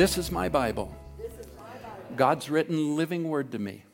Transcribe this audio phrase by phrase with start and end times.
[0.00, 0.96] This is my Bible.
[2.16, 3.84] God's written living word to me.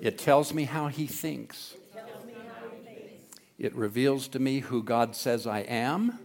[0.00, 1.74] It tells me how He thinks.
[3.58, 6.18] It reveals to me who God says I am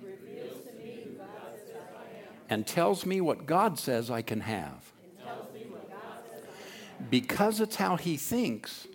[2.50, 4.94] and tells me what God says I can have.
[7.10, 8.88] Because it's how He thinks,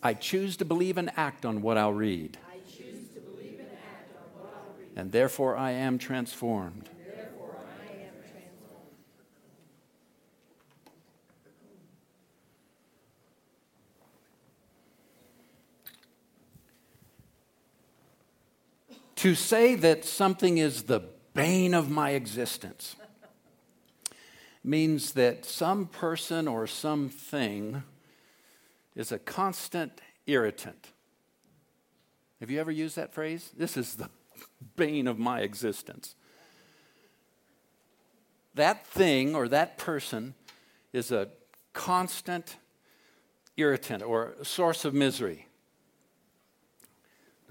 [0.00, 2.38] I choose to believe and act on what I'll read.
[4.94, 6.88] And therefore I am transformed.
[19.20, 21.02] To say that something is the
[21.34, 22.96] bane of my existence
[24.64, 27.82] means that some person or something
[28.96, 30.92] is a constant irritant.
[32.40, 33.50] Have you ever used that phrase?
[33.54, 34.08] This is the
[34.76, 36.14] bane of my existence.
[38.54, 40.32] That thing or that person
[40.94, 41.28] is a
[41.74, 42.56] constant
[43.58, 45.46] irritant or source of misery.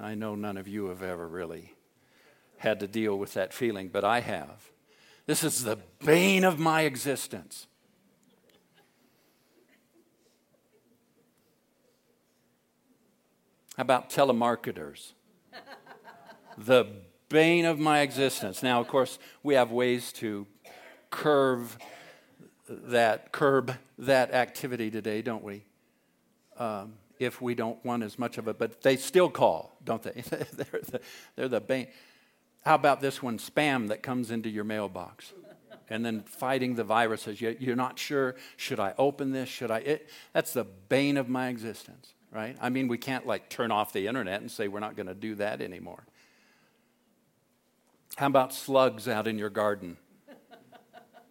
[0.02, 1.76] I know none of you have ever really
[2.58, 4.70] had to deal with that feeling, but I have.
[5.26, 7.68] This is the bane of my existence.
[13.76, 15.14] How about telemarketers?
[16.58, 16.86] the
[17.30, 18.64] bane of my existence.
[18.64, 20.48] Now, of course, we have ways to
[21.10, 21.78] curve
[22.68, 25.64] that curb that activity today, don't we?
[26.58, 30.22] Um, if we don't want as much of it, but they still call, don't they?
[30.54, 31.02] they're, the,
[31.36, 31.88] they're the bane.
[32.66, 35.34] How about this one, spam that comes into your mailbox?
[35.90, 37.42] And then fighting the viruses.
[37.42, 39.50] You're not sure, should I open this?
[39.50, 39.80] Should I?
[39.80, 42.56] It, that's the bane of my existence, right?
[42.62, 45.16] I mean, we can't like turn off the internet and say we're not going to
[45.16, 46.06] do that anymore.
[48.18, 49.98] How about slugs out in your garden?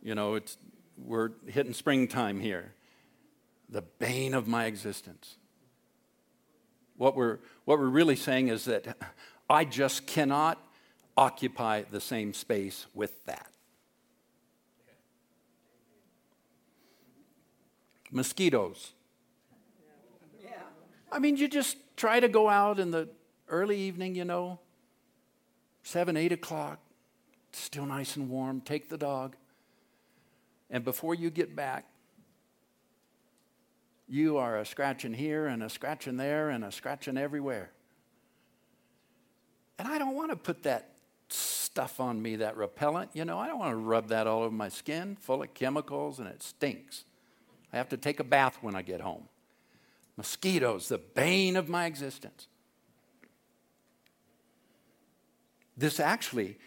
[0.02, 0.56] You know, it's,
[0.96, 2.72] we're hitting springtime here.
[3.68, 5.36] The bane of my existence.
[6.98, 8.97] What we're, what we're really saying is that
[9.48, 10.62] I just cannot
[11.16, 13.50] occupy the same space with that.
[18.10, 18.92] Mosquitoes.
[20.42, 20.50] Yeah.
[21.12, 23.08] I mean, you just try to go out in the
[23.48, 24.58] early evening, you know,
[25.82, 26.78] seven, eight o'clock,
[27.53, 29.37] still nice and warm, take the dog,
[30.70, 31.87] and before you get back,
[34.08, 37.70] you are a scratching here and a scratching there and a scratching everywhere.
[39.78, 40.92] And I don't want to put that
[41.28, 43.10] stuff on me, that repellent.
[43.14, 46.19] You know, I don't want to rub that all over my skin, full of chemicals,
[46.19, 47.04] and it stinks.
[47.72, 49.28] I have to take a bath when I get home.
[50.16, 52.48] Mosquitoes, the bane of my existence.
[55.76, 56.58] This actually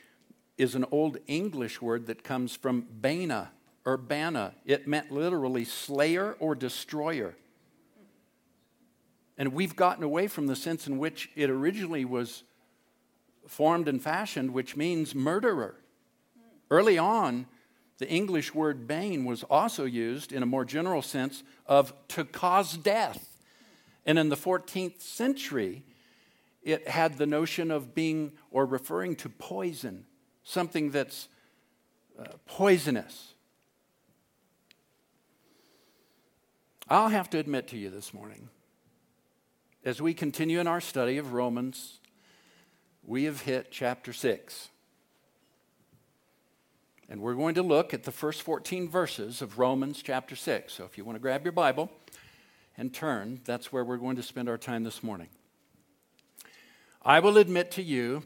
[0.57, 3.51] is an old English word that comes from bana,
[3.85, 4.53] Urbana.
[4.65, 7.35] It meant literally slayer or destroyer.
[9.37, 12.43] And we've gotten away from the sense in which it originally was
[13.47, 15.75] formed and fashioned, which means murderer.
[16.69, 17.47] Early on,
[17.97, 22.77] the English word bane was also used in a more general sense of to cause
[22.77, 23.37] death.
[24.05, 25.83] And in the 14th century,
[26.63, 30.05] it had the notion of being or referring to poison,
[30.43, 31.27] something that's
[32.19, 33.30] uh, poisonous.
[36.91, 38.49] I'll have to admit to you this morning,
[39.85, 42.01] as we continue in our study of Romans,
[43.05, 44.67] we have hit chapter 6.
[47.07, 50.73] And we're going to look at the first 14 verses of Romans chapter 6.
[50.73, 51.89] So if you want to grab your Bible
[52.77, 55.29] and turn, that's where we're going to spend our time this morning.
[57.05, 58.23] I will admit to you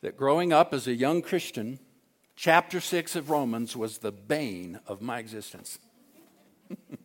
[0.00, 1.78] that growing up as a young Christian,
[2.36, 5.78] chapter 6 of Romans was the bane of my existence.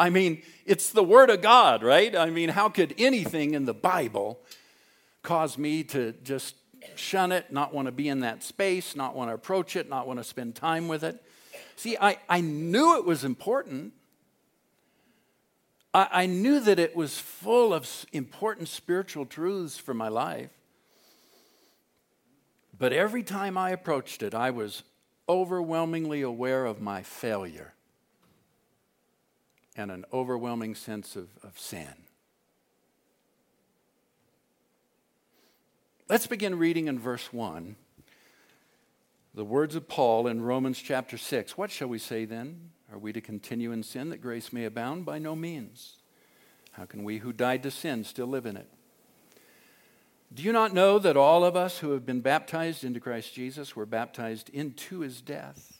[0.00, 2.16] I mean, it's the Word of God, right?
[2.16, 4.40] I mean, how could anything in the Bible
[5.22, 6.56] cause me to just
[6.96, 10.06] shun it, not want to be in that space, not want to approach it, not
[10.06, 11.22] want to spend time with it?
[11.76, 13.92] See, I, I knew it was important.
[15.92, 20.48] I, I knew that it was full of important spiritual truths for my life.
[22.78, 24.82] But every time I approached it, I was
[25.28, 27.74] overwhelmingly aware of my failure
[29.76, 31.94] and an overwhelming sense of, of sin.
[36.08, 37.76] Let's begin reading in verse 1.
[39.32, 41.56] The words of Paul in Romans chapter 6.
[41.56, 42.70] What shall we say then?
[42.92, 45.06] Are we to continue in sin that grace may abound?
[45.06, 45.98] By no means.
[46.72, 48.68] How can we who died to sin still live in it?
[50.32, 53.74] Do you not know that all of us who have been baptized into Christ Jesus
[53.74, 55.79] were baptized into his death?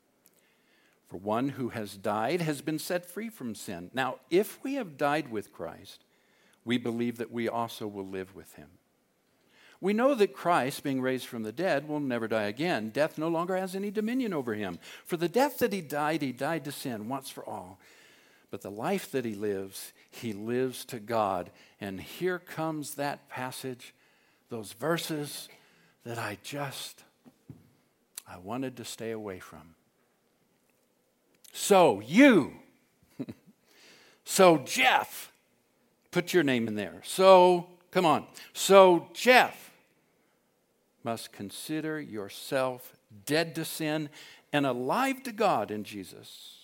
[1.11, 3.91] For one who has died has been set free from sin.
[3.93, 6.05] Now, if we have died with Christ,
[6.63, 8.69] we believe that we also will live with him.
[9.81, 12.91] We know that Christ, being raised from the dead, will never die again.
[12.91, 14.79] Death no longer has any dominion over him.
[15.03, 17.77] For the death that he died, he died to sin once for all.
[18.49, 21.51] But the life that he lives, he lives to God.
[21.81, 23.93] And here comes that passage,
[24.47, 25.49] those verses
[26.05, 27.03] that I just
[28.25, 29.75] I wanted to stay away from.
[31.51, 32.53] So you
[34.31, 35.33] so Jeff
[36.11, 37.01] put your name in there.
[37.03, 38.25] So come on.
[38.53, 39.71] So Jeff
[41.03, 42.95] must consider yourself
[43.25, 44.09] dead to sin
[44.53, 46.59] and alive to God in Jesus.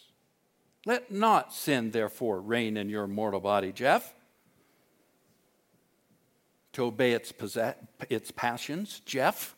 [0.85, 4.13] Let not sin, therefore, reign in your mortal body, Jeff,
[6.71, 7.75] to obey its, possess-
[8.09, 9.57] its passions, Jeff.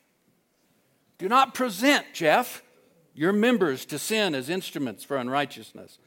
[1.20, 2.64] Do not present, Jeff,
[3.14, 6.00] your members to sin as instruments for unrighteousness.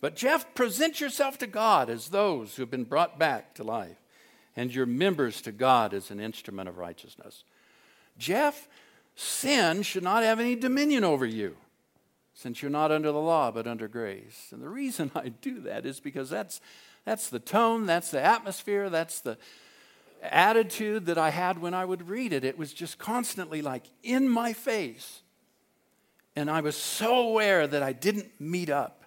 [0.00, 3.96] But, Jeff, present yourself to God as those who have been brought back to life,
[4.54, 7.44] and your members to God as an instrument of righteousness.
[8.18, 8.68] Jeff,
[9.14, 11.56] sin should not have any dominion over you
[12.36, 14.48] since you're not under the law but under grace.
[14.52, 16.60] And the reason I do that is because that's,
[17.04, 19.38] that's the tone, that's the atmosphere, that's the
[20.22, 22.44] attitude that I had when I would read it.
[22.44, 25.22] It was just constantly like in my face.
[26.36, 29.04] And I was so aware that I didn't meet up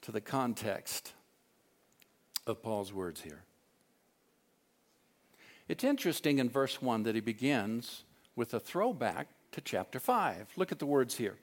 [0.00, 1.12] to the context
[2.46, 3.42] of Paul's words here.
[5.68, 8.04] It's interesting in verse 1 that he begins
[8.34, 10.52] with a throwback to chapter 5.
[10.56, 11.36] Look at the words here.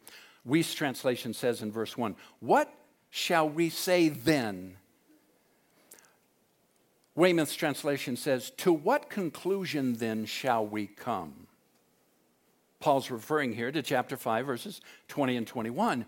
[0.47, 2.73] Wuest translation says in verse 1 What
[3.11, 4.77] shall we say then?
[7.15, 11.44] Weymouth's translation says, To what conclusion then shall we come?
[12.79, 16.05] Paul's referring here to chapter 5, verses 20 and 21,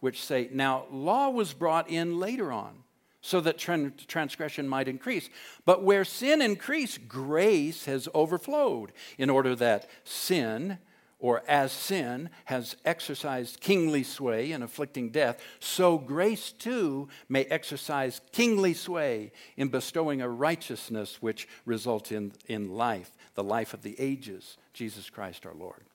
[0.00, 2.84] which say, Now law was brought in later on
[3.22, 5.28] so that transgression might increase.
[5.66, 10.78] But where sin increased, grace has overflowed, in order that sin,
[11.18, 18.22] or as sin, has exercised kingly sway in afflicting death, so grace too may exercise
[18.32, 24.00] kingly sway in bestowing a righteousness which results in, in life, the life of the
[24.00, 25.89] ages, Jesus Christ our Lord.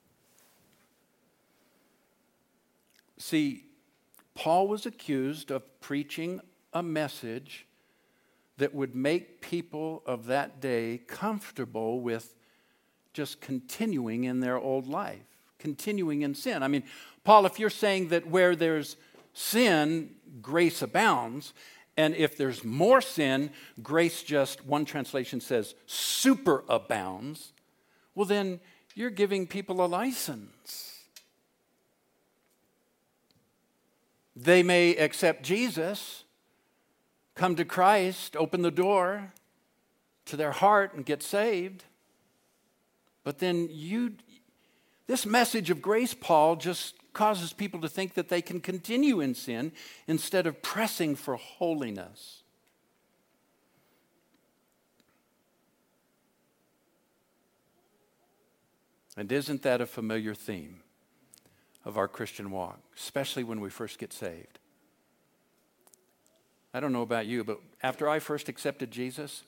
[3.17, 3.65] See,
[4.33, 6.41] Paul was accused of preaching
[6.73, 7.65] a message
[8.57, 12.35] that would make people of that day comfortable with
[13.13, 15.23] just continuing in their old life,
[15.57, 16.63] continuing in sin.
[16.63, 16.83] I mean,
[17.23, 18.97] Paul, if you're saying that where there's
[19.33, 20.11] sin,
[20.41, 21.53] grace abounds,
[21.97, 23.51] and if there's more sin,
[23.81, 27.53] grace just, one translation says, super abounds,
[28.15, 28.59] well, then
[28.95, 30.94] you're giving people a license.
[34.35, 36.25] They may accept Jesus
[37.35, 39.33] come to Christ, open the door
[40.25, 41.83] to their heart and get saved.
[43.23, 44.13] But then you,
[45.07, 49.35] this message of grace, Paul, just causes people to think that they can continue in
[49.35, 49.71] sin
[50.07, 52.41] instead of pressing for holiness.
[59.17, 60.81] And isn't that a familiar theme
[61.85, 64.59] of our Christian walk, especially when we first get saved?
[66.73, 69.43] I don't know about you, but after I first accepted Jesus,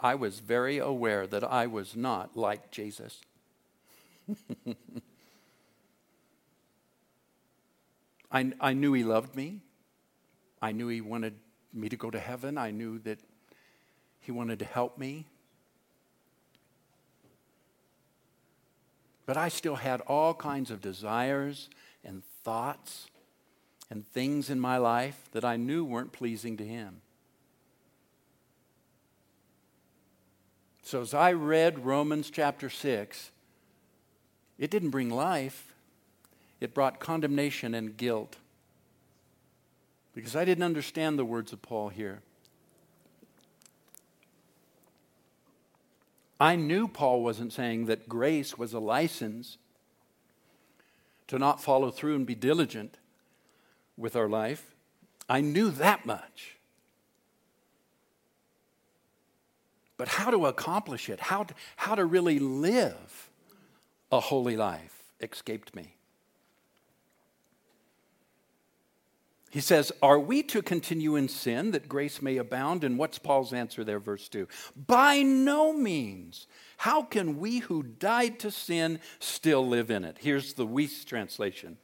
[0.00, 3.20] I was very aware that I was not like Jesus.
[8.32, 9.60] I, I knew he loved me.
[10.60, 11.34] I knew he wanted
[11.72, 12.58] me to go to heaven.
[12.58, 13.18] I knew that
[14.20, 15.26] he wanted to help me.
[19.26, 21.68] But I still had all kinds of desires
[22.46, 23.08] thoughts
[23.90, 27.00] and things in my life that I knew weren't pleasing to Him.
[30.84, 33.32] So as I read Romans chapter 6,
[34.60, 35.74] it didn't bring life,
[36.60, 38.36] it brought condemnation and guilt.
[40.14, 42.20] Because I didn't understand the words of Paul here.
[46.38, 49.58] I knew Paul wasn't saying that grace was a license
[51.28, 52.98] to not follow through and be diligent
[53.96, 54.74] with our life.
[55.28, 56.56] I knew that much.
[59.96, 63.30] But how to accomplish it, how to, how to really live
[64.12, 65.94] a holy life, escaped me.
[69.50, 72.84] He says, Are we to continue in sin that grace may abound?
[72.84, 74.46] And what's Paul's answer there, verse 2?
[74.86, 76.46] By no means.
[76.76, 80.18] How can we who died to sin still live in it?
[80.20, 81.78] Here's the Wuest translation.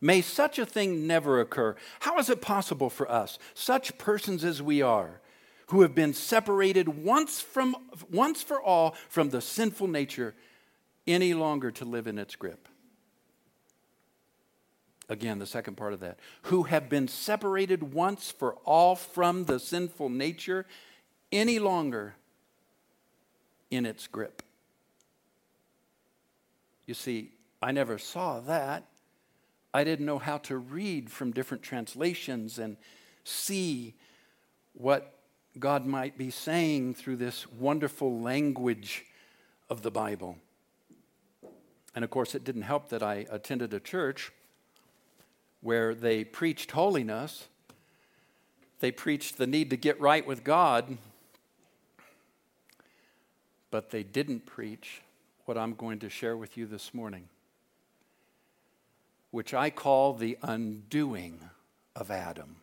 [0.00, 1.76] May such a thing never occur.
[2.00, 5.20] How is it possible for us, such persons as we are,
[5.68, 7.74] who have been separated once, from,
[8.10, 10.34] once for all from the sinful nature,
[11.06, 12.68] any longer to live in its grip?
[15.08, 16.18] Again, the second part of that.
[16.42, 20.66] Who have been separated once for all from the sinful nature,
[21.30, 22.14] any longer
[23.74, 24.42] in its grip.
[26.86, 28.84] You see, I never saw that.
[29.72, 32.76] I didn't know how to read from different translations and
[33.24, 33.94] see
[34.74, 35.14] what
[35.58, 39.04] God might be saying through this wonderful language
[39.70, 40.36] of the Bible.
[41.94, 44.32] And of course, it didn't help that I attended a church
[45.60, 47.48] where they preached holiness,
[48.80, 50.98] they preached the need to get right with God,
[53.74, 55.02] but they didn't preach
[55.46, 57.28] what I'm going to share with you this morning,
[59.32, 61.40] which I call the undoing
[61.96, 62.54] of Adam.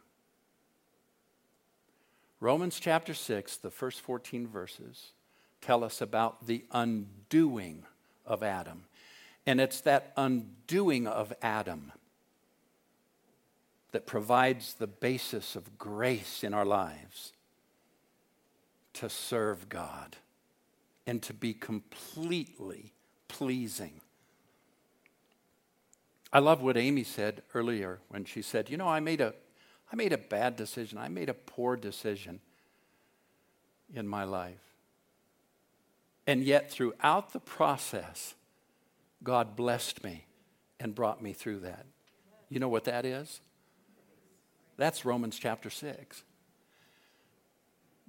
[2.40, 5.12] Romans chapter 6, the first 14 verses,
[5.60, 7.84] tell us about the undoing
[8.26, 8.86] of Adam.
[9.46, 11.92] And it's that undoing of Adam
[13.92, 17.34] that provides the basis of grace in our lives
[18.94, 20.16] to serve God
[21.06, 22.94] and to be completely
[23.28, 24.02] pleasing.
[26.34, 29.34] I love what Amy said earlier when she said, You know, I made a,
[29.92, 30.98] I made a bad decision.
[30.98, 32.40] I made a poor decision
[33.94, 34.62] in my life.
[36.28, 38.36] And yet, throughout the process,
[39.24, 40.26] God blessed me
[40.80, 41.86] and brought me through that.
[42.50, 43.42] You know what that is?
[44.78, 46.24] That's Romans chapter 6.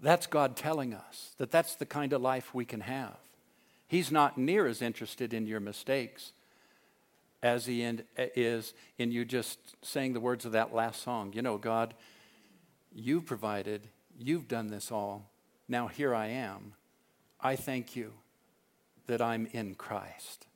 [0.03, 3.17] That's God telling us that that's the kind of life we can have.
[3.87, 6.33] He's not near as interested in your mistakes
[7.43, 11.33] as he in, is in you just saying the words of that last song.
[11.35, 11.95] You know, God,
[12.93, 15.31] you've provided, you've done this all.
[15.69, 16.75] Now here I am.
[17.41, 18.13] I thank you
[19.07, 20.47] that I'm in Christ.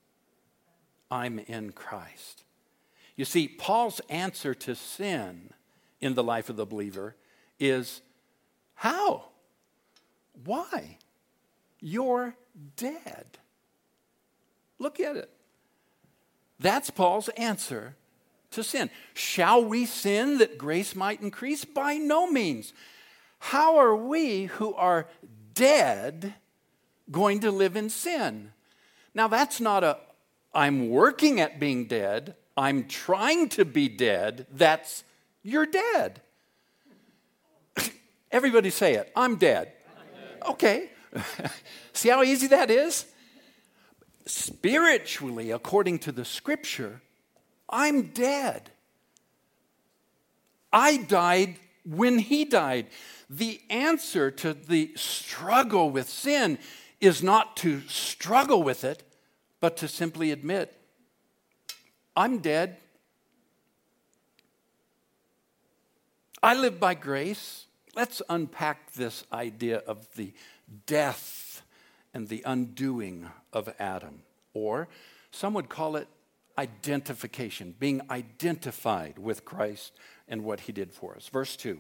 [1.11, 2.43] I'm in Christ.
[3.17, 5.51] You see, Paul's answer to sin
[6.01, 7.17] in the life of the believer
[7.59, 8.03] is
[8.75, 9.27] how?
[10.45, 10.99] Why?
[11.81, 12.37] You're
[12.77, 13.27] dead.
[14.79, 15.31] Look at it.
[16.59, 17.97] That's Paul's answer
[18.53, 18.91] to sin.
[19.15, 21.65] Shall we sin that grace might increase?
[21.65, 22.73] By no means.
[23.39, 25.09] How are we who are
[25.55, 26.35] dead
[27.11, 28.53] going to live in sin?
[29.15, 29.99] Now, that's not a,
[30.55, 34.47] I'm working at being dead, I'm trying to be dead.
[34.51, 35.05] That's
[35.43, 36.23] you're dead.
[38.33, 39.13] Everybody say it.
[39.15, 39.73] I'm dead.
[40.49, 40.91] Okay.
[41.93, 43.07] See how easy that is?
[44.27, 47.01] Spiritually, according to the scripture,
[47.69, 48.71] I'm dead.
[50.73, 52.87] I died when he died.
[53.31, 56.59] The answer to the struggle with sin
[57.01, 59.03] is not to struggle with it,
[59.61, 60.77] but to simply admit,
[62.17, 62.79] I'm dead.
[66.43, 67.66] I live by grace.
[67.97, 70.35] Let's unpack this idea of the
[70.85, 71.63] death
[72.13, 74.23] and the undoing of Adam.
[74.53, 74.89] Or
[75.31, 76.07] some would call it
[76.59, 79.93] identification, being identified with Christ
[80.29, 81.29] and what he did for us.
[81.29, 81.79] Verse 2.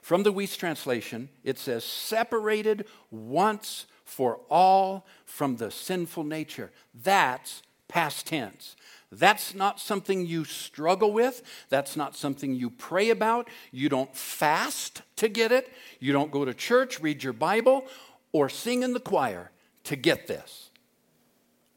[0.00, 6.70] From the Wuest translation, it says, separated once for all from the sinful nature.
[6.94, 8.76] That's past tense.
[9.14, 11.42] That's not something you struggle with.
[11.68, 13.48] That's not something you pray about.
[13.70, 15.72] You don't fast to get it.
[16.00, 17.86] You don't go to church, read your Bible,
[18.32, 19.50] or sing in the choir
[19.84, 20.70] to get this.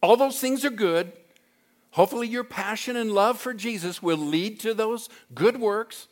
[0.01, 1.11] All those things are good.
[1.91, 6.07] Hopefully, your passion and love for Jesus will lead to those good works,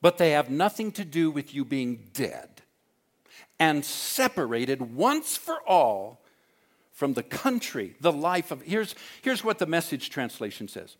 [0.00, 2.62] but they have nothing to do with you being dead
[3.58, 6.21] and separated once for all
[6.92, 8.62] from the country, the life of.
[8.62, 10.96] Here's, here's what the message translation says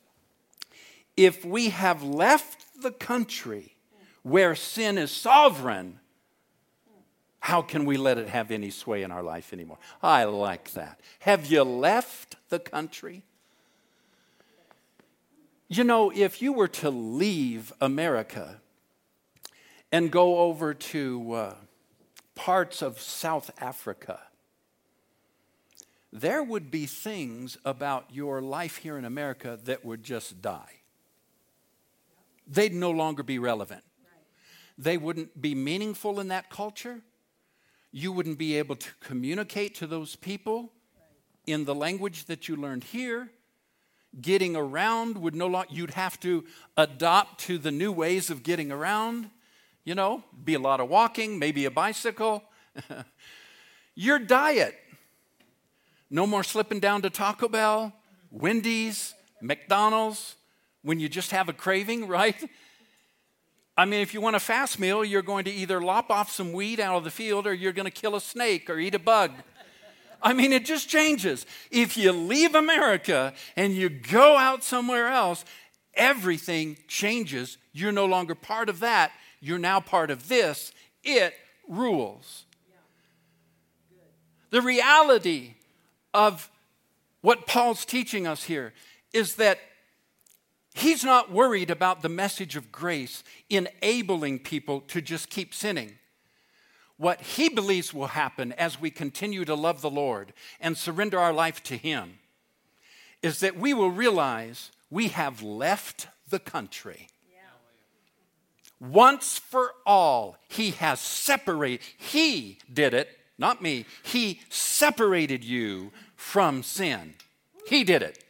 [1.17, 3.77] If we have left the country
[4.23, 6.01] where sin is sovereign,
[7.41, 9.79] How can we let it have any sway in our life anymore?
[10.01, 11.01] I like that.
[11.21, 13.25] Have you left the country?
[15.67, 18.61] You know, if you were to leave America
[19.91, 21.55] and go over to uh,
[22.37, 24.21] parts of South Africa,
[26.13, 30.81] there would be things about your life here in America that would just die.
[32.47, 33.83] They'd no longer be relevant.
[34.77, 37.03] They wouldn't be meaningful in that culture
[37.93, 40.73] you wouldn't be able to communicate to those people
[41.47, 43.31] in the language that you learned here.
[44.21, 46.45] Getting around would no longer, you'd have to
[46.77, 49.31] adopt to the new ways of getting around.
[49.85, 52.43] You know, be a lot of walking, maybe a bicycle.
[53.95, 54.75] Your diet.
[56.13, 57.91] No more slipping down to Taco Bell,
[58.31, 60.37] Wendy's, McDonald's
[60.83, 62.37] when you just have a craving, right?
[63.79, 66.53] I mean, if you want a fast meal, you're going to either lop off some
[66.53, 68.99] weed out of the field or you're going to kill a snake or eat a
[68.99, 69.33] bug.
[70.23, 71.47] I mean, it just changes.
[71.71, 75.47] If you leave America and you go out somewhere else,
[75.95, 77.57] everything changes.
[77.73, 79.13] You're no longer part of that.
[79.41, 80.73] You're now part of this.
[81.03, 81.33] It
[81.67, 82.45] rules.
[84.51, 85.55] The reality
[86.15, 86.51] of
[87.21, 88.73] what Paul's teaching us here
[89.13, 89.59] is that
[90.75, 95.99] He's not worried about the message of grace enabling people to just keep sinning.
[96.97, 101.33] What he believes will happen as we continue to love the Lord and surrender our
[101.33, 102.21] life to Him
[103.23, 107.09] is that we will realize we have left the country.
[108.81, 113.85] Once for all, He has separated, He did it, not me.
[114.03, 117.15] He separated you from sin.
[117.67, 118.25] He did it.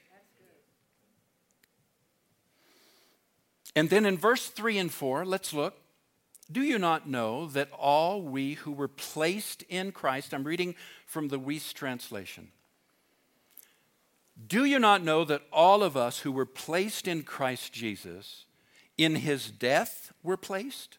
[3.77, 5.77] And then in verse 3 and 4, let's look.
[6.51, 10.75] Do you not know that all we who were placed in Christ, I'm reading
[11.07, 12.49] from the Wuest translation.
[14.49, 18.47] Do you not know that all of us who were placed in Christ Jesus,
[18.99, 20.99] in his death were placed?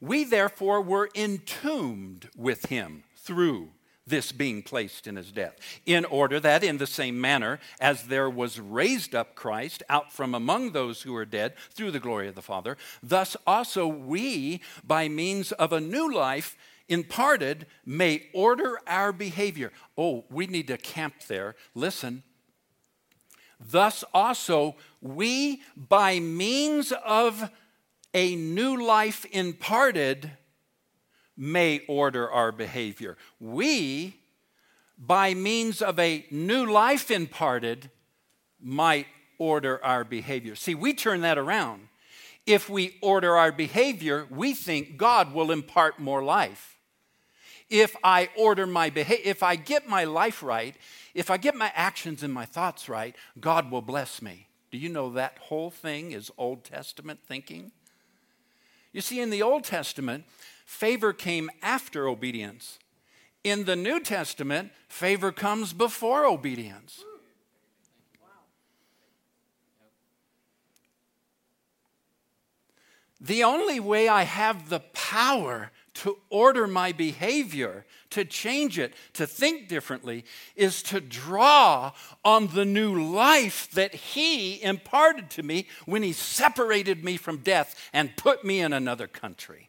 [0.00, 3.70] We therefore were entombed with him through
[4.06, 8.28] this being placed in his death, in order that in the same manner as there
[8.28, 12.34] was raised up Christ out from among those who are dead through the glory of
[12.34, 16.56] the Father, thus also we, by means of a new life
[16.88, 19.72] imparted, may order our behavior.
[19.96, 21.54] Oh, we need to camp there.
[21.74, 22.22] Listen.
[23.60, 27.50] Thus also we, by means of
[28.12, 30.32] a new life imparted,
[31.42, 33.16] may order our behavior.
[33.40, 34.14] We,
[34.96, 37.90] by means of a new life imparted,
[38.60, 40.54] might order our behavior.
[40.54, 41.88] See, we turn that around.
[42.46, 46.78] If we order our behavior, we think God will impart more life.
[47.68, 50.76] If I order my behavior, if I get my life right,
[51.12, 54.46] if I get my actions and my thoughts right, God will bless me.
[54.70, 57.72] Do you know that whole thing is Old Testament thinking?
[58.92, 60.24] You see, in the Old Testament,
[60.72, 62.78] favor came after obedience.
[63.44, 67.04] In the New Testament, favor comes before obedience.
[73.20, 79.26] The only way I have the power to order my behavior, to change it, to
[79.26, 80.24] think differently,
[80.56, 81.92] is to draw
[82.24, 87.90] on the new life that He imparted to me when He separated me from death
[87.92, 89.68] and put me in another country.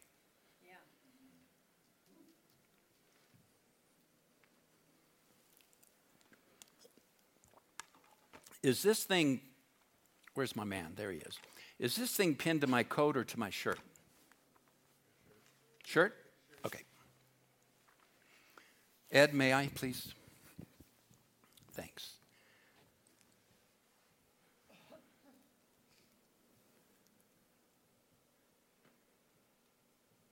[8.64, 9.40] Is this thing,
[10.32, 10.94] where's my man?
[10.96, 11.38] There he is.
[11.78, 13.78] Is this thing pinned to my coat or to my shirt?
[15.84, 16.16] Shirt?
[16.64, 16.80] Okay.
[19.12, 20.14] Ed, may I please?
[21.72, 22.12] Thanks.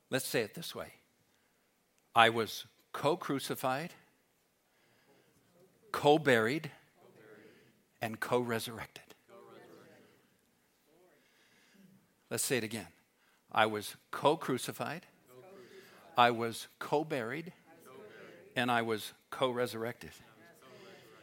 [0.08, 0.94] Let's say it this way
[2.14, 3.92] I was co crucified,
[5.90, 6.70] co buried,
[8.02, 9.04] and co resurrected.
[12.28, 12.88] Let's say it again.
[13.50, 15.06] I was co crucified,
[16.16, 17.52] I was co buried,
[18.56, 20.10] and I was co resurrected.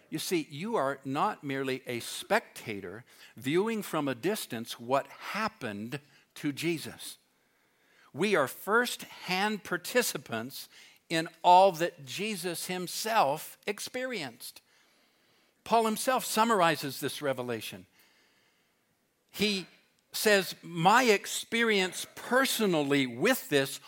[0.10, 3.04] You see, you are not merely a spectator
[3.38, 6.00] viewing from a distance what happened
[6.36, 7.18] to Jesus.
[8.12, 10.68] We are first hand participants
[11.10, 14.62] in all that Jesus himself experienced.
[15.70, 17.86] Paul himself summarizes this revelation.
[19.30, 19.68] He
[20.12, 23.80] says, My experience personally with this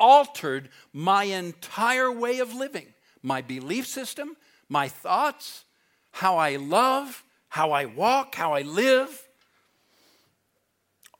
[0.00, 2.86] altered my entire way of living,
[3.22, 4.38] my belief system,
[4.70, 5.66] my thoughts,
[6.10, 9.28] how I love, how I walk, how I live.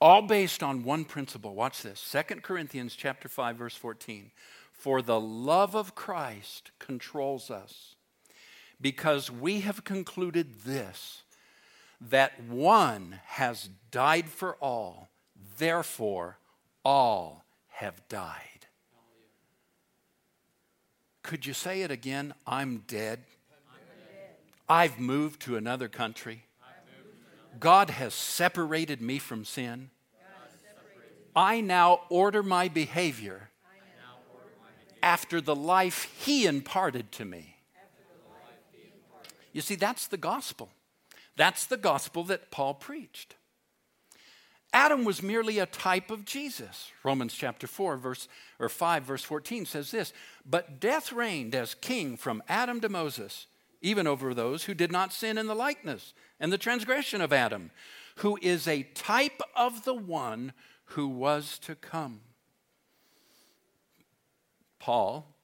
[0.00, 1.54] All based on one principle.
[1.54, 2.02] Watch this.
[2.10, 4.30] 2 Corinthians chapter 5 verse 14.
[4.72, 7.95] For the love of Christ controls us
[8.80, 11.22] because we have concluded this
[12.00, 15.08] that one has died for all,
[15.58, 16.38] therefore
[16.84, 18.66] all have died.
[21.22, 22.34] Could you say it again?
[22.46, 23.20] I'm dead.
[24.68, 26.44] I've moved to another country.
[27.58, 29.90] God has separated me from sin.
[31.34, 33.50] I now order my behavior
[35.02, 37.55] after the life He imparted to me.
[39.56, 40.68] You see, that's the gospel.
[41.34, 43.36] That's the gospel that Paul preached.
[44.70, 46.90] Adam was merely a type of Jesus.
[47.02, 50.12] Romans chapter 4 verse or 5 verse 14 says this,
[50.44, 53.46] but death reigned as king from Adam to Moses,
[53.80, 57.70] even over those who did not sin in the likeness and the transgression of Adam,
[58.16, 60.52] who is a type of the one
[60.84, 62.20] who was to come.
[64.78, 65.34] Paul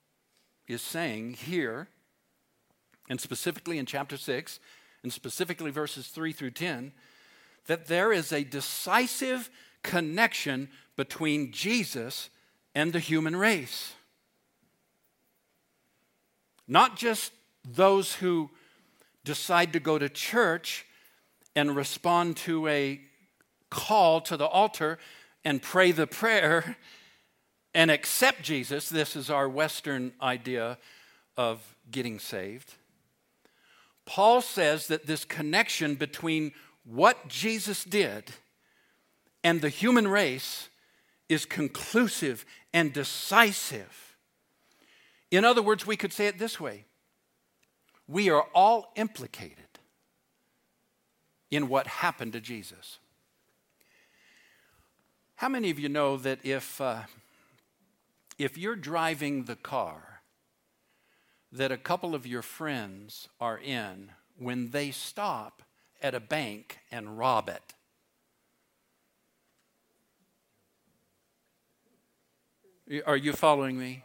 [0.68, 1.88] is saying here,
[3.08, 4.60] and specifically in chapter 6,
[5.02, 6.92] and specifically verses 3 through 10,
[7.66, 9.50] that there is a decisive
[9.82, 12.30] connection between Jesus
[12.74, 13.94] and the human race.
[16.68, 17.32] Not just
[17.68, 18.50] those who
[19.24, 20.86] decide to go to church
[21.54, 23.00] and respond to a
[23.70, 24.98] call to the altar
[25.44, 26.76] and pray the prayer
[27.74, 28.88] and accept Jesus.
[28.88, 30.78] This is our Western idea
[31.36, 32.74] of getting saved.
[34.04, 36.52] Paul says that this connection between
[36.84, 38.32] what Jesus did
[39.44, 40.68] and the human race
[41.28, 44.16] is conclusive and decisive.
[45.30, 46.84] In other words, we could say it this way
[48.08, 49.78] we are all implicated
[51.50, 52.98] in what happened to Jesus.
[55.36, 57.02] How many of you know that if, uh,
[58.38, 60.11] if you're driving the car
[61.52, 65.62] that a couple of your friends are in, when they stop
[66.02, 67.74] at a bank and rob it,
[73.06, 74.02] Are you following me?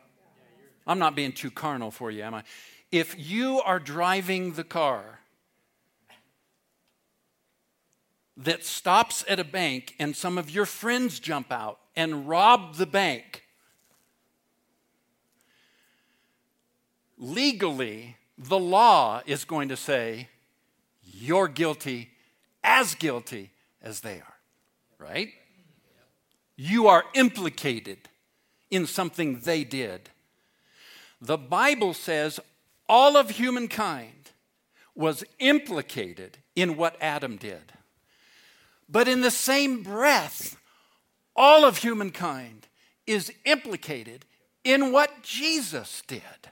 [0.86, 2.43] I'm not being too carnal for you, am I?
[2.91, 5.19] If you are driving the car
[8.38, 12.86] that stops at a bank and some of your friends jump out and rob the
[12.86, 13.43] bank,
[17.17, 20.30] legally, the law is going to say,
[21.03, 22.12] you're guilty,
[22.63, 23.51] as guilty
[23.82, 24.38] as they are,
[24.97, 25.30] right?
[26.56, 27.97] You are implicated
[28.69, 30.10] in something they did.
[31.21, 32.39] The Bible says
[32.88, 34.32] all of humankind
[34.95, 37.73] was implicated in what Adam did.
[38.89, 40.58] But in the same breath,
[41.36, 42.67] all of humankind
[43.06, 44.25] is implicated
[44.63, 46.51] in what Jesus did.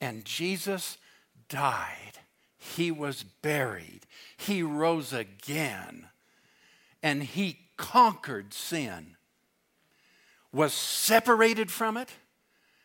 [0.00, 0.96] And Jesus
[1.48, 2.20] died,
[2.56, 4.00] he was buried,
[4.36, 6.06] he rose again,
[7.02, 9.16] and he conquered sin,
[10.52, 12.10] was separated from it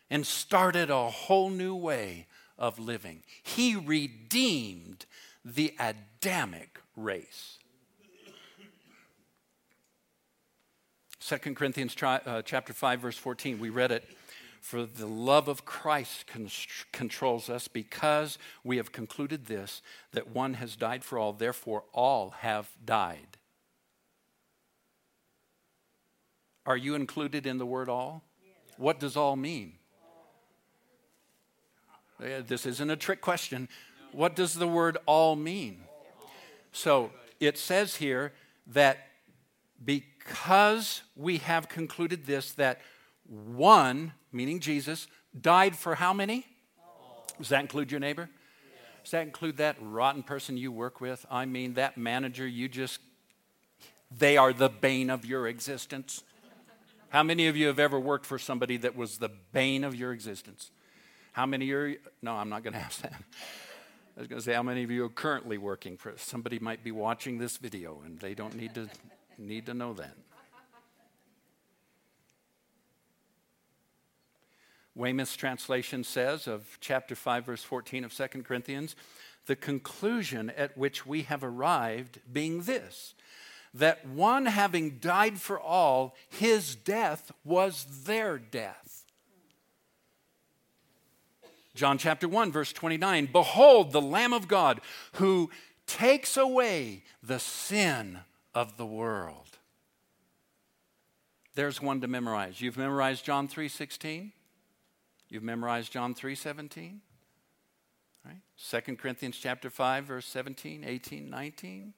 [0.10, 3.24] and started a whole new way of living.
[3.44, 5.06] He redeemed
[5.44, 7.60] the Adamic race.
[11.20, 14.04] 2 Corinthians uh, chapter 5 verse 14 we read it
[14.66, 16.26] for the love of Christ
[16.92, 22.32] controls us because we have concluded this that one has died for all therefore all
[22.40, 23.38] have died.
[26.66, 28.24] Are you included in the word all?
[28.78, 29.74] What does all mean?
[32.20, 33.70] Uh, this isn't a trick question.
[34.14, 35.84] What does the word all mean?
[36.72, 38.34] So it says here
[38.66, 39.10] that
[39.84, 42.82] because we have concluded this, that
[43.28, 45.08] one, meaning Jesus,
[45.40, 46.46] died for how many?
[47.38, 48.30] Does that include your neighbor?
[49.04, 51.26] Does that include that rotten person you work with?
[51.30, 53.00] I mean, that manager you just,
[54.16, 56.24] they are the bane of your existence.
[57.10, 60.12] How many of you have ever worked for somebody that was the bane of your
[60.12, 60.72] existence?
[61.32, 63.14] How many are, no, I'm not going to ask that.
[64.18, 66.84] I was going to say, how many of you are currently working for somebody might
[66.84, 68.90] be watching this video and they don't need to
[69.38, 70.16] need to know that.
[74.96, 78.96] Weymouth's translation says of chapter 5 verse 14 of 2 Corinthians,
[79.46, 83.14] the conclusion at which we have arrived being this
[83.76, 89.04] that one having died for all, his death was their death.
[91.76, 94.80] John chapter 1, verse 29 Behold, the Lamb of God
[95.16, 95.52] who
[95.86, 98.20] takes away the sin
[98.54, 99.58] of the world.
[101.54, 102.62] There's one to memorize.
[102.62, 104.32] You've memorized John 3:16?
[105.36, 107.02] You've memorized John 3:17?
[108.24, 108.40] Right?
[108.58, 111.94] 2 Corinthians chapter 5 verse 17, 18, 19.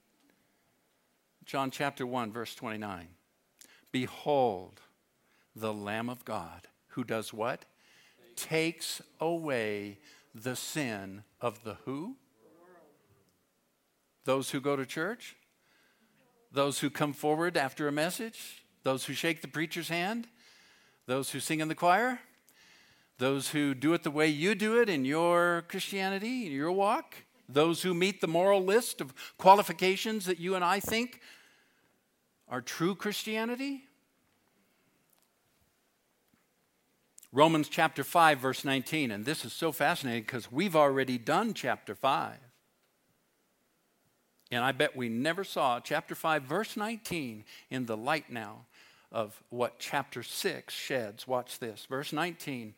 [1.45, 3.09] John chapter 1 verse 29.
[3.91, 4.81] Behold
[5.55, 7.65] the lamb of God who does what?
[8.35, 9.99] Takes away
[10.33, 12.15] the sin of the who?
[14.23, 15.35] Those who go to church?
[16.51, 18.65] Those who come forward after a message?
[18.81, 20.27] Those who shake the preacher's hand?
[21.05, 22.19] Those who sing in the choir?
[23.17, 27.15] Those who do it the way you do it in your Christianity, in your walk?
[27.49, 31.21] Those who meet the moral list of qualifications that you and I think
[32.47, 33.85] are true Christianity?
[37.33, 41.93] Romans chapter 5, verse 19, and this is so fascinating because we've already done chapter
[41.93, 42.35] 5.
[44.51, 48.65] And I bet we never saw chapter 5, verse 19 in the light now
[49.11, 51.27] of what chapter 6 sheds.
[51.27, 51.85] Watch this.
[51.89, 52.73] Verse 19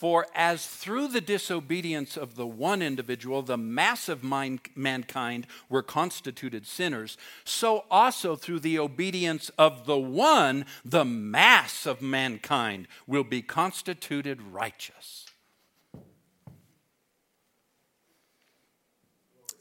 [0.00, 6.66] For as through the disobedience of the one individual, the mass of mankind were constituted
[6.66, 13.42] sinners, so also through the obedience of the one, the mass of mankind will be
[13.42, 15.26] constituted righteous.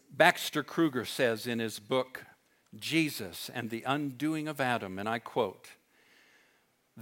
[0.09, 2.23] Baxter Kruger says in his book,
[2.79, 5.71] Jesus and the Undoing of Adam, and I quote,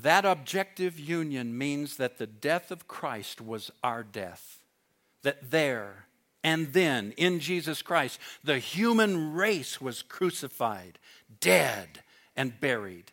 [0.03, 4.59] that objective union means that the death of Christ was our death.
[5.23, 6.07] That there
[6.43, 10.99] and then in Jesus Christ, the human race was crucified,
[11.41, 12.03] dead,
[12.35, 13.11] and buried.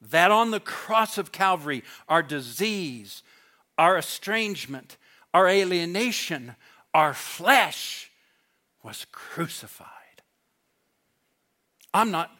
[0.00, 3.22] That on the cross of Calvary, our disease,
[3.78, 4.96] our estrangement,
[5.32, 6.56] our alienation,
[6.92, 8.10] our flesh,
[8.82, 9.88] was crucified.
[11.94, 12.30] I'm not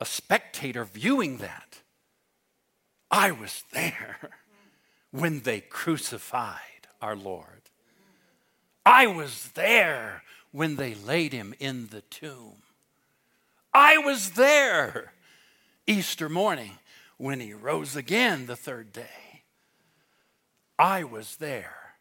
[0.00, 1.82] a spectator viewing that.
[3.10, 4.18] I was there
[5.10, 7.70] when they crucified our Lord.
[8.84, 12.62] I was there when they laid him in the tomb.
[13.74, 15.12] I was there
[15.86, 16.72] Easter morning
[17.16, 19.42] when he rose again the third day.
[20.78, 21.94] I was there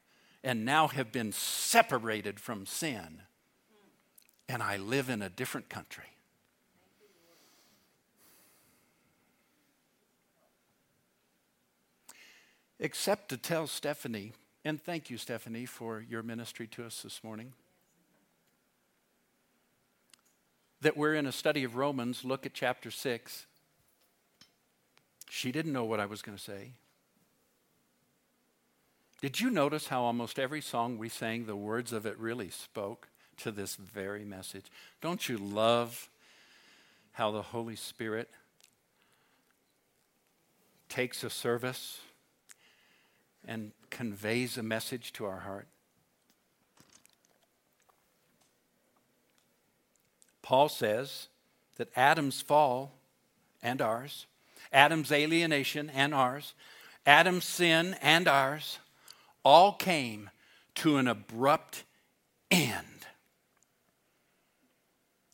[0.44, 3.22] and now have been separated from sin
[4.48, 6.17] and I live in a different country.
[12.80, 17.54] Except to tell Stephanie, and thank you, Stephanie, for your ministry to us this morning,
[20.82, 22.24] that we're in a study of Romans.
[22.24, 23.46] Look at chapter 6.
[25.30, 26.74] She didn't know what I was going to say.
[29.22, 33.08] Did you notice how almost every song we sang, the words of it really spoke?
[33.38, 34.66] to this very message.
[35.02, 36.10] Don't you love
[37.14, 38.30] how the Holy Spirit
[40.90, 42.00] takes a service
[43.48, 45.68] and conveys a message to our heart?
[50.42, 51.28] Paul says
[51.78, 52.94] that Adam's fall
[53.62, 54.28] and ours,
[54.72, 56.54] Adam's alienation and ours,
[57.06, 58.80] Adam's sin and ours,
[59.44, 60.30] all came
[60.76, 61.84] to an abrupt
[62.52, 63.08] end.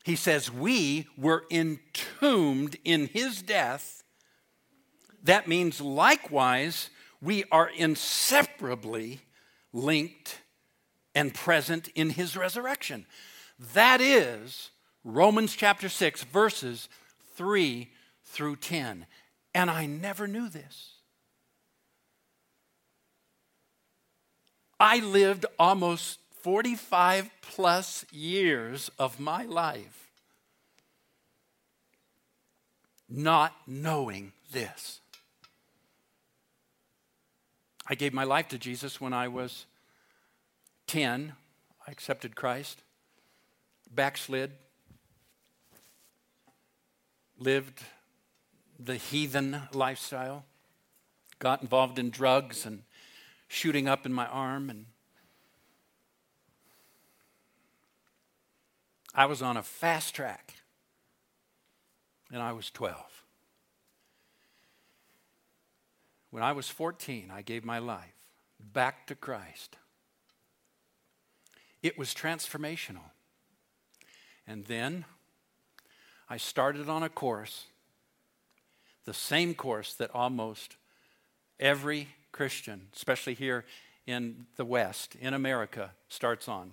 [0.03, 4.03] He says, We were entombed in his death.
[5.23, 6.89] That means, likewise,
[7.23, 9.21] we are inseparably
[9.71, 10.41] linked
[11.15, 13.05] and present in his resurrection.
[13.73, 14.71] That is
[15.03, 16.89] Romans chapter 6, verses
[17.35, 17.89] 3
[18.25, 19.05] through 10.
[19.55, 20.95] And I never knew this.
[24.79, 30.03] I lived almost 45 plus years of my life
[33.13, 34.99] not knowing this.
[37.87, 39.65] I gave my life to Jesus when I was
[40.87, 41.33] 10.
[41.85, 42.81] I accepted Christ,
[43.93, 44.51] backslid,
[47.37, 47.83] lived
[48.79, 50.45] the heathen lifestyle,
[51.39, 52.83] got involved in drugs and
[53.47, 54.85] shooting up in my arm and
[59.13, 60.55] I was on a fast track,
[62.31, 63.22] and I was 12.
[66.33, 68.15] When I was 14, I gave my life
[68.59, 69.77] back to Christ.
[71.83, 73.11] It was transformational.
[74.47, 75.05] And then
[76.27, 77.65] I started on a course,
[79.05, 80.75] the same course that almost
[81.59, 83.63] every Christian, especially here
[84.07, 86.71] in the West, in America, starts on.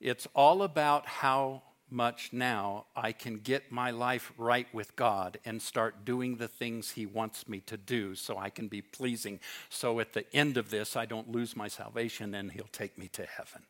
[0.00, 1.60] It's all about how
[1.94, 6.90] much now I can get my life right with God and start doing the things
[6.90, 9.40] He wants me to do so I can be pleasing.
[9.70, 13.08] So at the end of this, I don't lose my salvation and He'll take me
[13.08, 13.62] to heaven.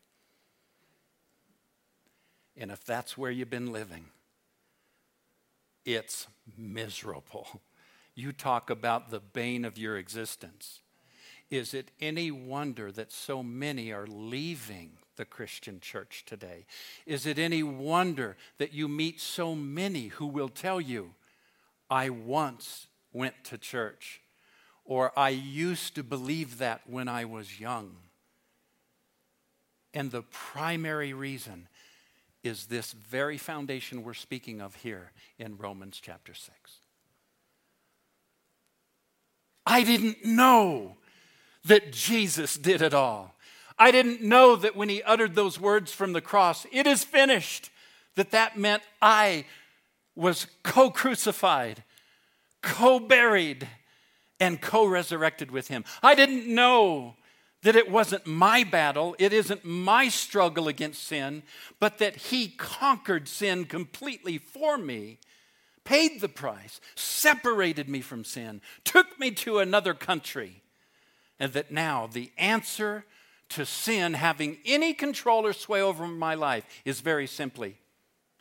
[2.56, 4.06] And if that's where you've been living,
[5.84, 7.60] it's miserable.
[8.16, 10.82] You talk about the bane of your existence.
[11.50, 16.66] Is it any wonder that so many are leaving the Christian church today?
[17.06, 21.14] Is it any wonder that you meet so many who will tell you,
[21.90, 24.20] I once went to church,
[24.84, 27.96] or I used to believe that when I was young?
[29.92, 31.68] And the primary reason
[32.42, 36.52] is this very foundation we're speaking of here in Romans chapter 6.
[39.66, 40.96] I didn't know
[41.64, 43.33] that Jesus did it all.
[43.78, 47.70] I didn't know that when he uttered those words from the cross, it is finished,
[48.14, 49.44] that that meant I
[50.14, 51.82] was co crucified,
[52.62, 53.68] co buried,
[54.38, 55.84] and co resurrected with him.
[56.02, 57.14] I didn't know
[57.62, 61.42] that it wasn't my battle, it isn't my struggle against sin,
[61.80, 65.18] but that he conquered sin completely for me
[65.84, 70.62] paid the price, separated me from sin, took me to another country,
[71.38, 73.04] and that now the answer
[73.50, 77.78] to sin having any control or sway over my life is very simply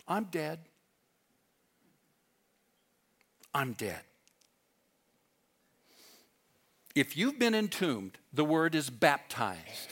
[0.07, 0.59] I'm dead.
[3.53, 4.01] I'm dead.
[6.95, 9.91] If you've been entombed, the word is baptized.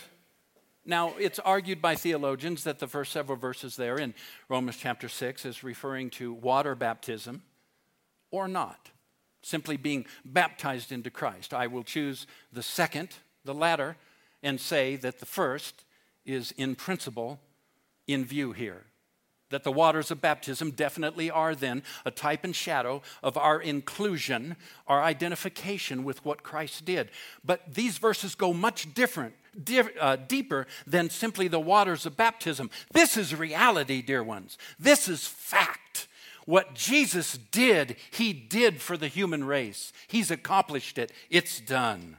[0.85, 4.13] Now, it's argued by theologians that the first several verses there in
[4.49, 7.43] Romans chapter 6 is referring to water baptism
[8.31, 8.89] or not,
[9.43, 11.53] simply being baptized into Christ.
[11.53, 13.95] I will choose the second, the latter,
[14.43, 15.83] and say that the first
[16.25, 17.39] is in principle
[18.07, 18.85] in view here.
[19.49, 24.55] That the waters of baptism definitely are then a type and shadow of our inclusion,
[24.87, 27.09] our identification with what Christ did.
[27.43, 32.69] But these verses go much different, di- uh, deeper than simply the waters of baptism.
[32.93, 34.57] This is reality, dear ones.
[34.79, 36.07] This is fact.
[36.45, 39.93] What Jesus did, he did for the human race.
[40.07, 41.11] He's accomplished it.
[41.29, 42.17] It's done.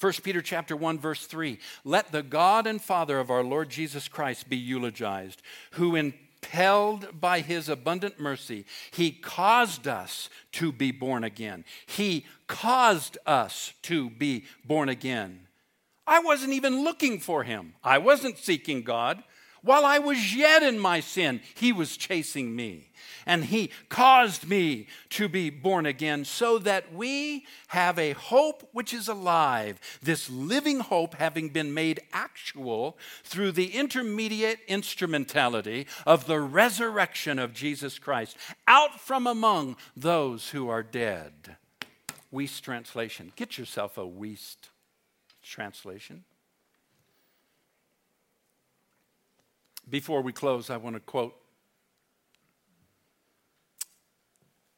[0.00, 4.08] 1 Peter chapter 1 verse 3 Let the God and Father of our Lord Jesus
[4.08, 11.24] Christ be eulogized, who impelled by his abundant mercy, he caused us to be born
[11.24, 11.64] again.
[11.86, 15.40] He caused us to be born again.
[16.06, 17.74] I wasn't even looking for him.
[17.84, 19.22] I wasn't seeking God.
[19.62, 22.90] While I was yet in my sin, he was chasing me.
[23.26, 28.94] And he caused me to be born again so that we have a hope which
[28.94, 29.78] is alive.
[30.02, 37.52] This living hope having been made actual through the intermediate instrumentality of the resurrection of
[37.52, 41.56] Jesus Christ out from among those who are dead.
[42.32, 43.32] Wuest translation.
[43.36, 44.70] Get yourself a Wuest
[45.42, 46.24] translation.
[49.88, 51.34] Before we close, I want to quote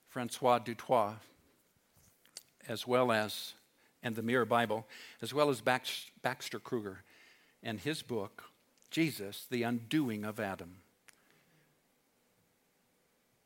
[0.08, 1.14] Francois du Toit,
[2.68, 3.54] as well as,
[4.02, 4.86] and the Mirror Bible,
[5.20, 7.02] as well as Baxter Kruger
[7.62, 8.44] and his book,
[8.90, 10.76] Jesus, the Undoing of Adam.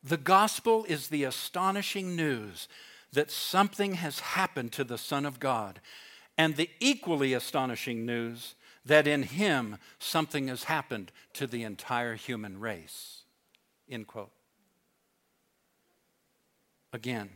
[0.03, 2.67] The gospel is the astonishing news
[3.13, 5.79] that something has happened to the Son of God,
[6.37, 12.59] and the equally astonishing news that in him something has happened to the entire human
[12.59, 13.23] race.
[13.89, 14.31] End quote.
[16.93, 17.29] Again,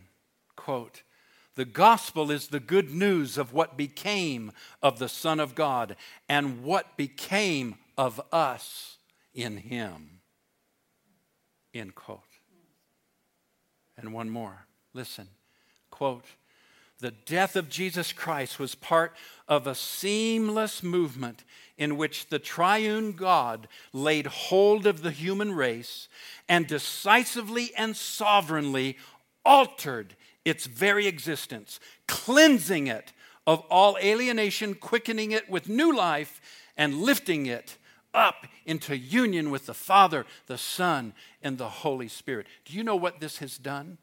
[0.55, 1.03] quote,
[1.55, 5.97] the gospel is the good news of what became of the Son of God
[6.29, 8.97] and what became of us
[9.33, 10.21] in him.
[11.73, 12.21] End quote.
[13.97, 14.67] And one more.
[14.93, 15.27] Listen.
[15.91, 16.23] Quote,
[16.99, 19.13] the death of Jesus Christ was part
[19.47, 21.43] of a seamless movement
[21.77, 26.09] in which the triune God laid hold of the human race
[26.47, 28.97] and decisively and sovereignly
[29.45, 33.13] altered its very existence, cleansing it
[33.47, 36.41] of all alienation, quickening it with new life,
[36.75, 37.77] and lifting it
[38.13, 42.47] up into union with the Father, the Son, and the Holy Spirit.
[42.65, 43.97] Do you know what this has done?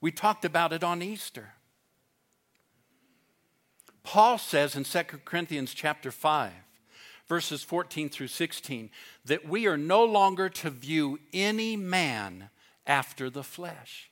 [0.00, 1.54] We talked about it on Easter.
[4.06, 6.52] Paul says in 2 Corinthians chapter 5,
[7.28, 8.88] verses 14 through 16,
[9.24, 12.50] that we are no longer to view any man
[12.86, 14.08] after the flesh.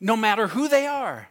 [0.00, 1.28] No matter who they are,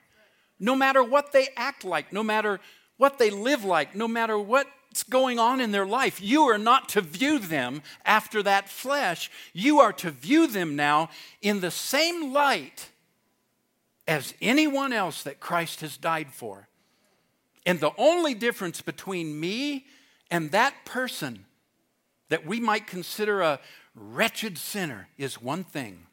[0.60, 2.60] no matter what they act like, no matter
[2.98, 6.88] what they live like, no matter what's going on in their life, you are not
[6.89, 9.32] to view them after that flesh.
[9.54, 11.10] You are to view them now
[11.41, 12.91] in the same light
[14.08, 16.68] as anyone else that Christ has died for.
[17.66, 19.86] And the only difference between me
[20.30, 21.45] and that person
[22.30, 23.60] that we might consider a
[23.95, 26.06] wretched sinner is one thing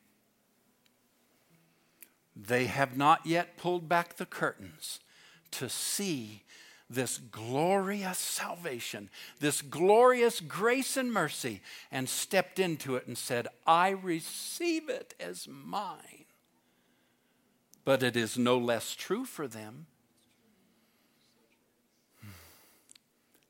[2.35, 5.01] they have not yet pulled back the curtains
[5.51, 6.43] to see
[6.89, 9.09] this glorious salvation,
[9.41, 15.49] this glorious grace and mercy, and stepped into it and said, I receive it as
[15.49, 16.22] mine.
[17.85, 19.87] But it is no less true for them.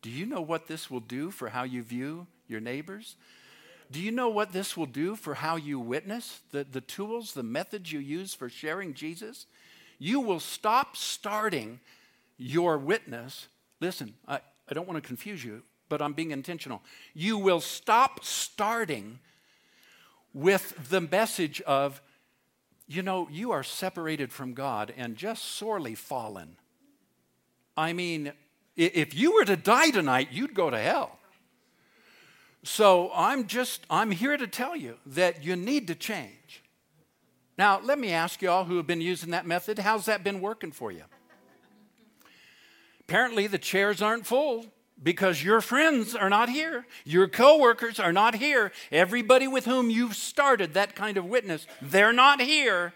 [0.01, 3.16] Do you know what this will do for how you view your neighbors?
[3.91, 6.41] Do you know what this will do for how you witness?
[6.51, 9.47] The, the tools, the methods you use for sharing Jesus?
[9.99, 11.78] You will stop starting
[12.39, 13.49] your witness.
[13.80, 16.83] Listen, I, I don't want to confuse you, but I'm being intentional.
[17.14, 19.18] You will stop starting
[20.33, 22.01] with the message of,
[22.95, 26.57] you know, you are separated from God and just sorely fallen.
[27.76, 28.32] I mean,
[28.76, 31.18] if you were to die tonight, you'd go to hell.
[32.64, 36.62] So I'm just, I'm here to tell you that you need to change.
[37.59, 40.40] Now, let me ask you all who have been using that method, how's that been
[40.40, 41.03] working for you?
[43.01, 44.66] Apparently, the chairs aren't full
[45.03, 46.86] because your friends are not here.
[47.05, 48.72] Your coworkers are not here.
[48.90, 52.94] Everybody with whom you've started that kind of witness, they're not here.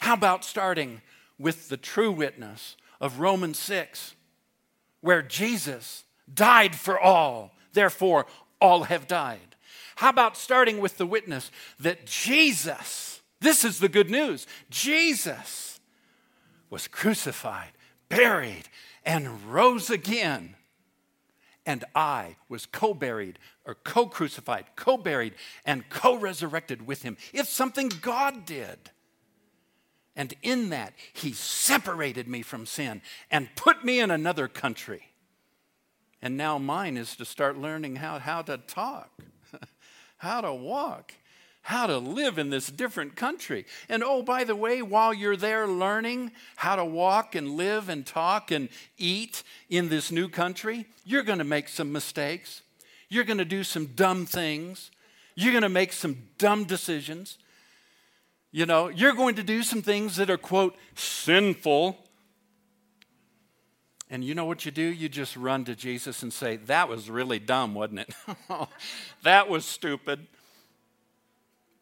[0.00, 1.00] How about starting
[1.38, 4.14] with the true witness of Romans 6,
[5.00, 8.26] where Jesus died for all, therefore,
[8.60, 9.56] all have died?
[9.96, 15.80] How about starting with the witness that Jesus, this is the good news, Jesus
[16.68, 17.70] was crucified,
[18.08, 18.64] buried,
[19.04, 20.56] and rose again.
[21.64, 25.34] And I was co buried, or co crucified, co buried,
[25.64, 27.16] and co resurrected with him.
[27.32, 28.90] It's something God did.
[30.14, 33.00] And in that, he separated me from sin
[33.30, 35.12] and put me in another country.
[36.20, 39.10] And now mine is to start learning how, how to talk,
[40.18, 41.14] how to walk,
[41.62, 43.64] how to live in this different country.
[43.88, 48.04] And oh, by the way, while you're there learning how to walk and live and
[48.04, 52.62] talk and eat in this new country, you're going to make some mistakes.
[53.08, 54.90] You're going to do some dumb things.
[55.36, 57.38] You're going to make some dumb decisions.
[58.50, 61.96] You know, you're going to do some things that are, quote, sinful.
[64.10, 64.82] And you know what you do?
[64.82, 68.14] You just run to Jesus and say, That was really dumb, wasn't it?
[69.22, 70.26] that was stupid.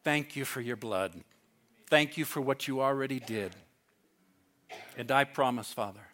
[0.03, 1.13] Thank you for your blood.
[1.87, 3.55] Thank you for what you already did.
[4.97, 6.07] And I promise, Father,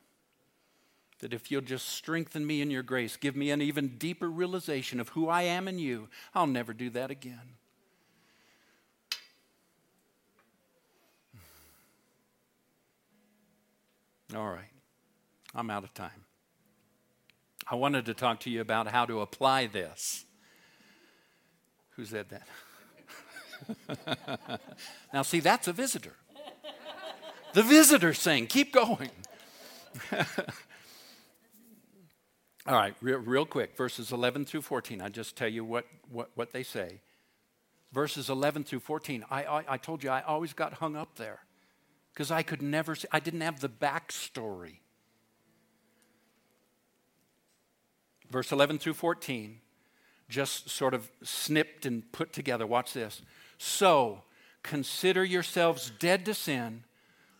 [1.19, 4.99] that if you'll just strengthen me in your grace, give me an even deeper realization
[4.99, 7.55] of who I am in you, I'll never do that again.
[14.35, 14.65] All right.
[15.55, 16.25] I'm out of time.
[17.69, 20.25] I wanted to talk to you about how to apply this.
[21.91, 22.47] Who said that?
[25.13, 26.13] now, see, that's a visitor.
[27.53, 29.09] The visitor saying, keep going.
[32.67, 35.01] All right, real, real, quick, verses 11 through 14.
[35.01, 36.99] I just tell you what, what, what they say.
[37.93, 39.25] Verses 11 through 14.
[39.31, 41.39] I, I, I told you I always got hung up there
[42.13, 44.79] because I could never see, I didn't have the backstory.
[48.29, 49.61] Verse 11 through 14,
[50.27, 52.67] just sort of snipped and put together.
[52.67, 53.21] Watch this.
[53.57, 54.23] So,
[54.63, 56.83] consider yourselves dead to sin.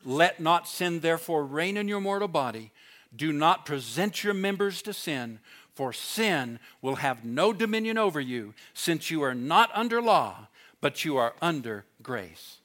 [0.03, 2.71] Let not sin therefore reign in your mortal body.
[3.15, 5.39] Do not present your members to sin,
[5.73, 10.47] for sin will have no dominion over you, since you are not under law,
[10.81, 12.57] but you are under grace.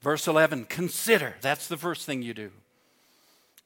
[0.00, 1.36] Verse 11, consider.
[1.40, 2.50] That's the first thing you do.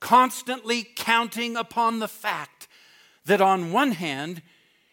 [0.01, 2.69] Constantly counting upon the fact
[3.25, 4.43] that on one hand,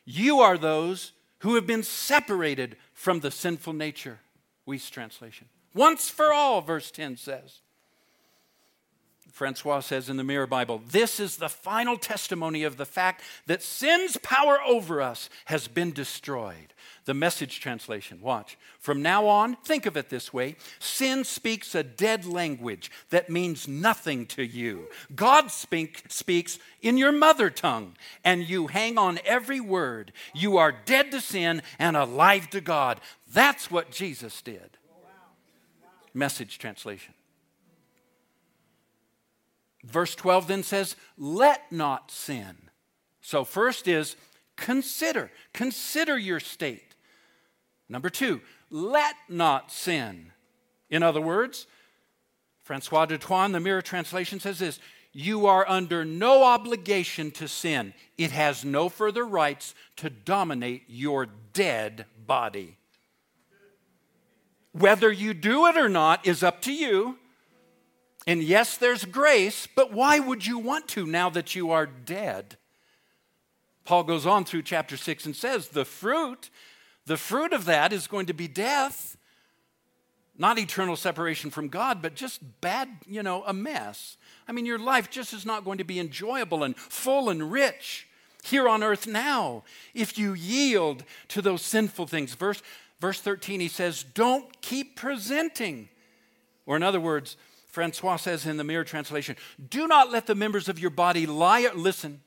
[0.06, 1.12] you are those
[1.44, 4.20] who have been separated from the sinful nature.
[4.66, 5.50] Wuest translation.
[5.74, 7.60] Once for all, verse 10 says.
[9.34, 13.64] Francois says in the Mirror Bible, this is the final testimony of the fact that
[13.64, 16.76] sin's power over us has been destroyed.
[17.06, 18.60] The message translation, watch.
[18.80, 23.68] From now on, think of it this way sin speaks a dead language that means
[23.68, 24.88] nothing to you.
[25.16, 30.14] God speak, speaks in your mother tongue, and you hang on every word.
[30.36, 33.02] You are dead to sin and alive to God.
[33.34, 34.78] That's what Jesus did.
[36.14, 37.16] Message translation.
[39.84, 42.56] Verse 12 then says, Let not sin.
[43.22, 44.16] So, first is
[44.56, 45.32] consider.
[45.54, 46.96] Consider your state.
[47.90, 50.32] Number two, let not sin.
[50.90, 51.68] In other words,
[52.64, 54.80] Francois du Toit, the Mirror Translation says this
[55.12, 61.28] You are under no obligation to sin, it has no further rights to dominate your
[61.54, 62.78] dead body.
[64.72, 67.20] Whether you do it or not is up to you.
[68.26, 72.58] And yes, there's grace, but why would you want to now that you are dead?
[73.86, 76.50] Paul goes on through chapter 6 and says, The fruit,
[77.06, 79.18] the fruit of that is going to be death.
[80.38, 84.18] Not eternal separation from God, but just bad, you know, a mess.
[84.48, 88.08] I mean, your life just is not going to be enjoyable and full and rich
[88.44, 89.64] here on earth now
[89.94, 92.34] if you yield to those sinful things.
[92.34, 92.64] Verse,
[93.00, 95.90] verse 13, he says, Don't keep presenting.
[96.66, 97.38] Or, in other words,
[97.74, 99.36] Francois says in the Mirror Translation,
[99.70, 101.68] do not let the members of your body lie.
[101.74, 102.22] Listen.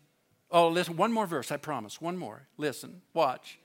[0.50, 0.96] Oh, listen.
[0.96, 2.00] One more verse, I promise.
[2.00, 2.48] One more.
[2.58, 3.00] Listen.
[3.14, 3.60] Watch.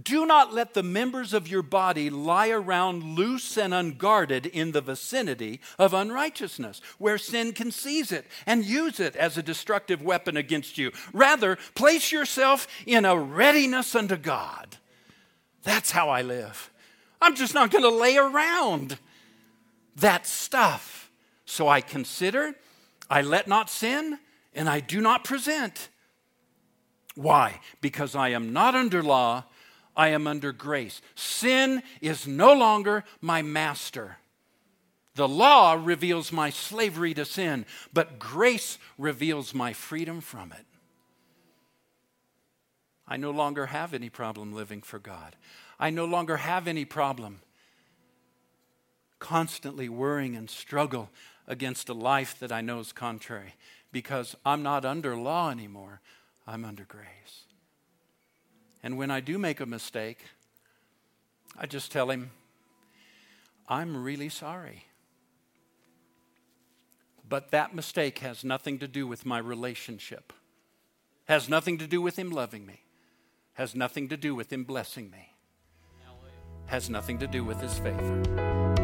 [0.00, 4.80] Do not let the members of your body lie around loose and unguarded in the
[4.80, 10.36] vicinity of unrighteousness, where sin can seize it and use it as a destructive weapon
[10.36, 10.92] against you.
[11.12, 14.76] Rather, place yourself in a readiness unto God.
[15.64, 16.70] That's how I live.
[17.20, 18.96] I'm just not going to lay around
[20.00, 21.10] that stuff.
[21.44, 22.54] So I consider,
[23.08, 24.18] I let not sin,
[24.54, 25.88] and I do not present.
[27.14, 27.60] Why?
[27.80, 29.44] Because I am not under law,
[29.96, 31.02] I am under grace.
[31.14, 34.18] Sin is no longer my master.
[35.16, 40.64] The law reveals my slavery to sin, but grace reveals my freedom from it.
[43.08, 45.34] I no longer have any problem living for God.
[45.80, 47.40] I no longer have any problem
[49.18, 51.10] constantly worrying and struggle
[51.46, 53.54] against a life that I know is contrary
[53.90, 56.00] because I'm not under law anymore,
[56.46, 57.44] I'm under grace.
[58.82, 60.18] And when I do make a mistake,
[61.58, 62.30] I just tell him,
[63.68, 64.84] I'm really sorry.
[67.28, 70.32] But that mistake has nothing to do with my relationship,
[71.26, 72.82] has nothing to do with him loving me,
[73.54, 75.34] has nothing to do with him blessing me,
[76.66, 78.77] has nothing to do with his favor.